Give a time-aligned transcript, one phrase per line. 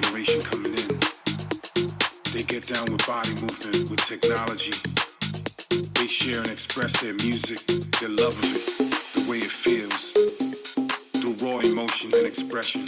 [0.00, 0.90] generation coming in.
[2.32, 4.74] They get down with body movement, with technology.
[5.70, 7.64] They share and express their music,
[8.00, 8.66] their love of it,
[9.14, 10.12] the way it feels,
[11.22, 12.86] the raw emotion and expression.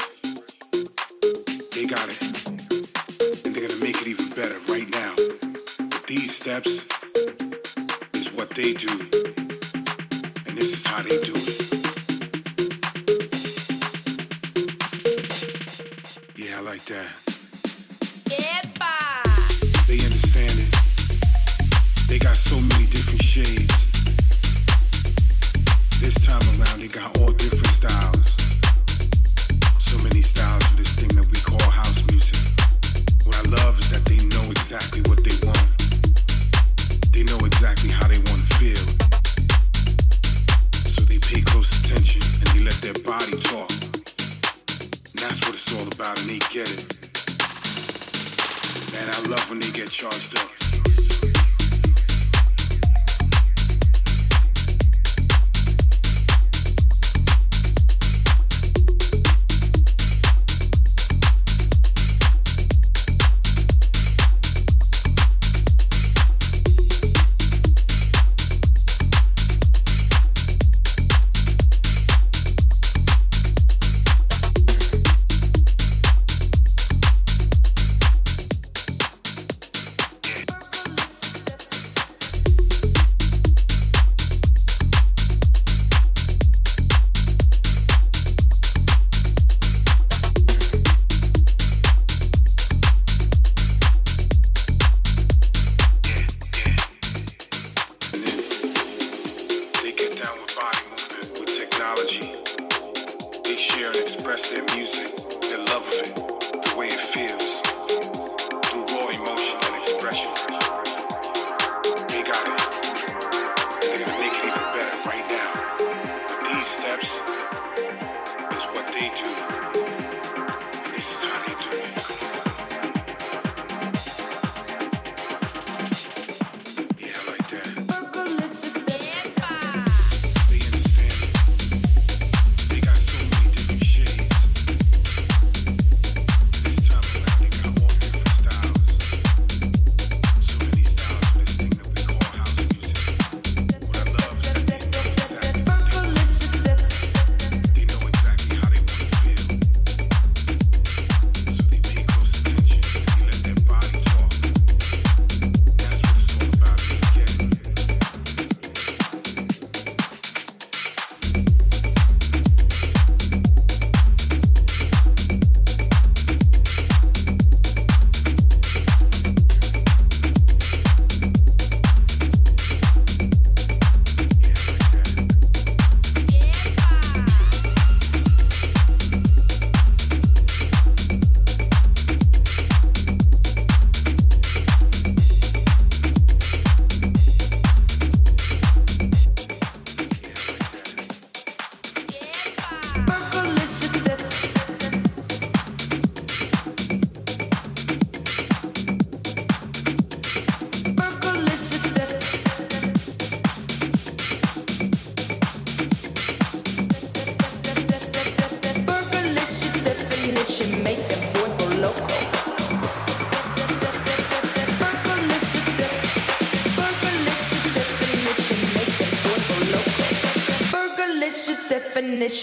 [1.74, 2.18] They got it.
[3.46, 5.14] And they're gonna make it even better right now.
[5.88, 6.86] But these steps
[8.14, 8.90] is what they do.
[10.46, 11.75] And this is how they do it.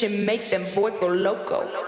[0.04, 1.83] Definition make them boys go loco.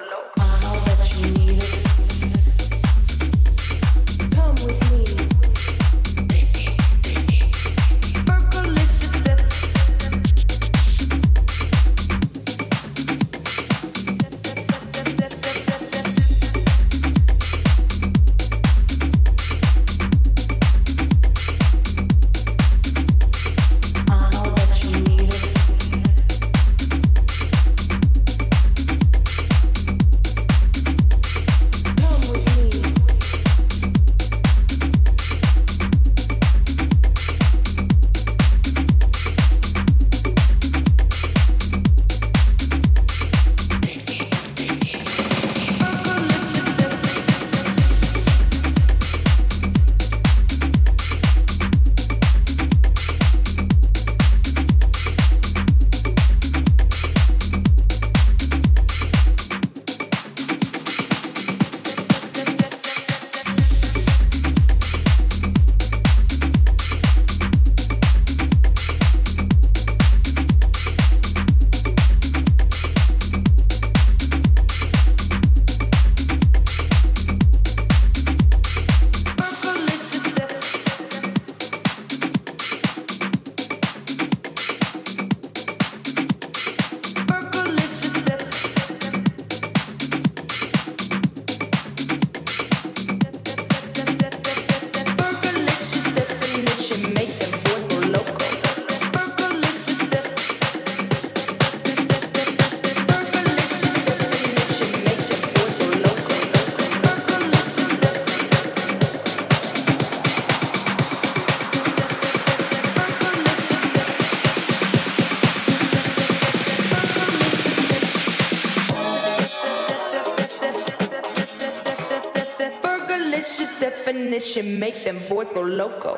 [124.79, 126.14] Make them boys go loco.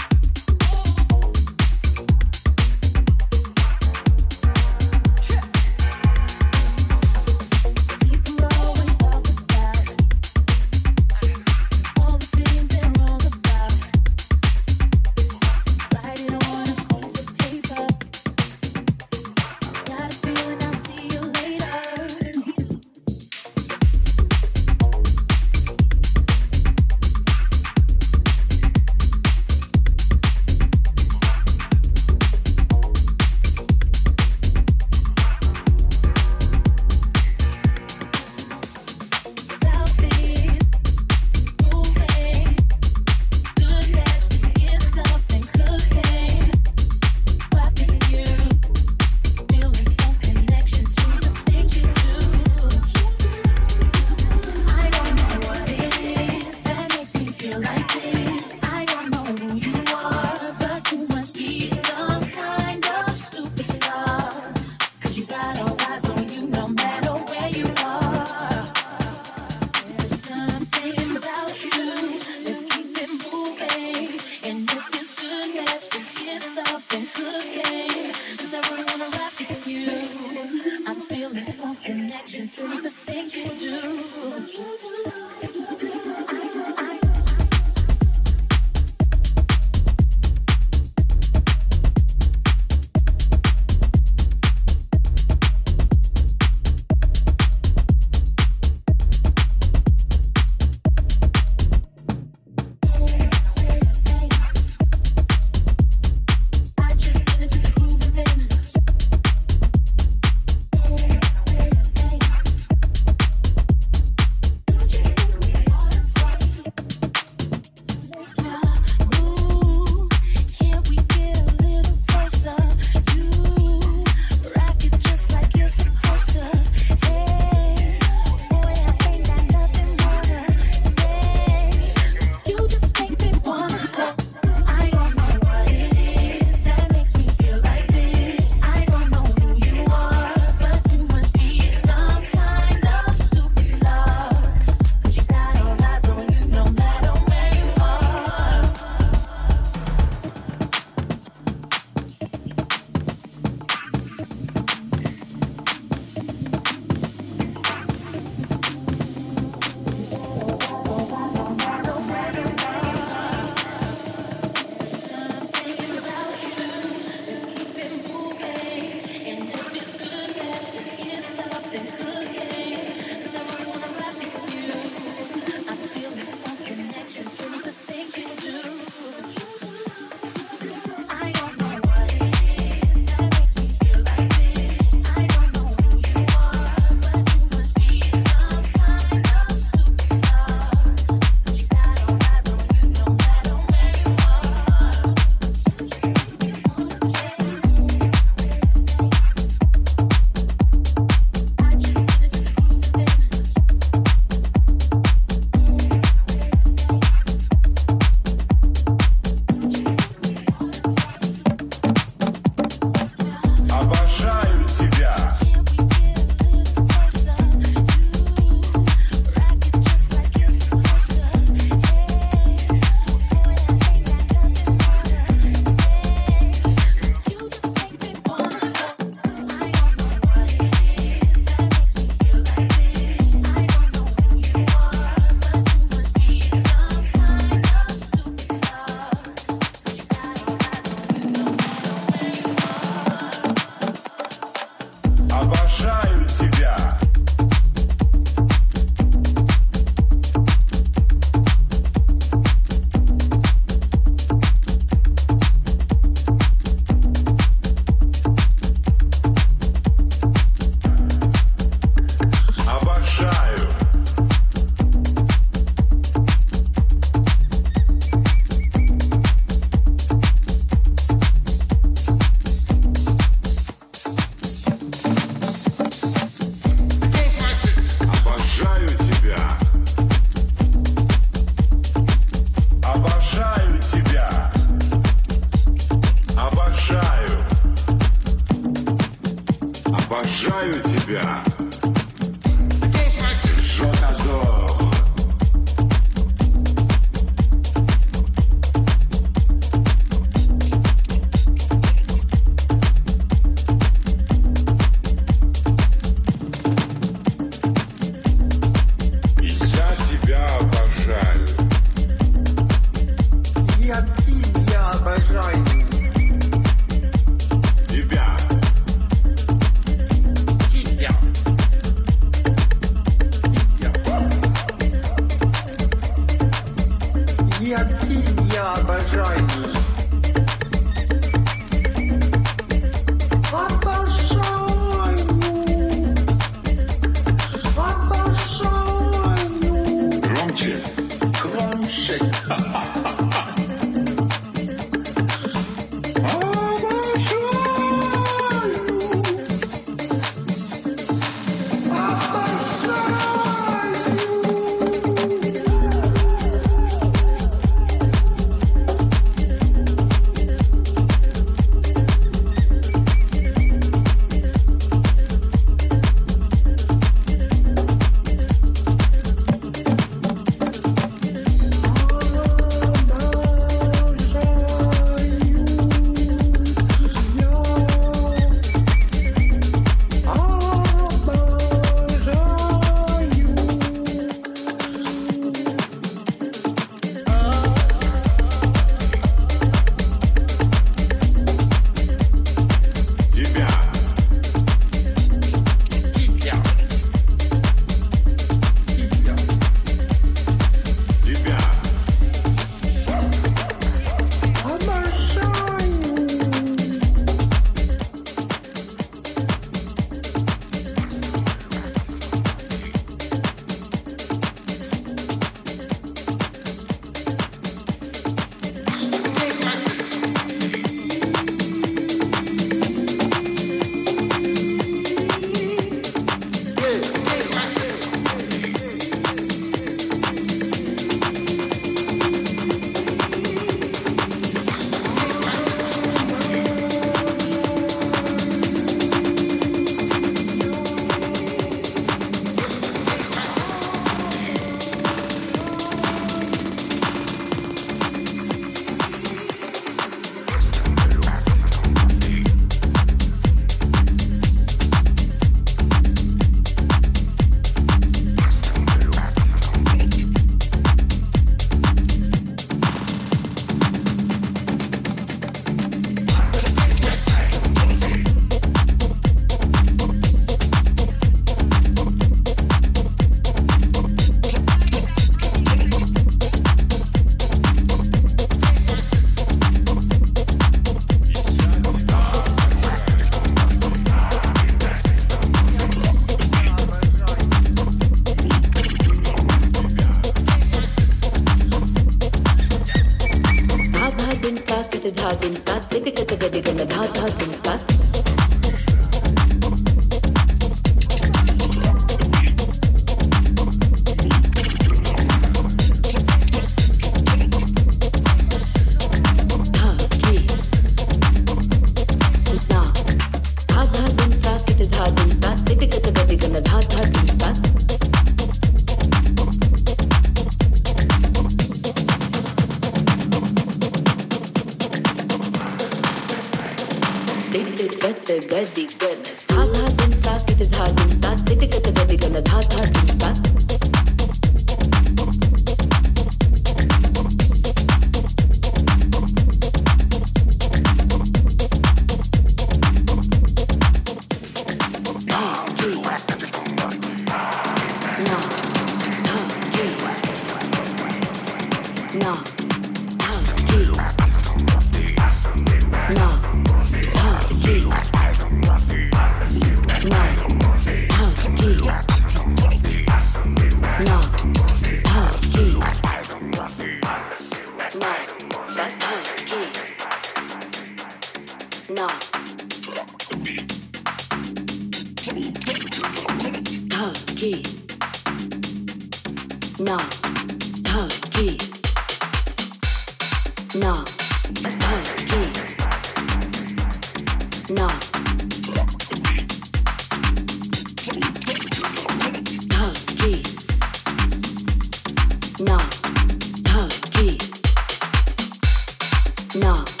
[599.53, 600.00] No.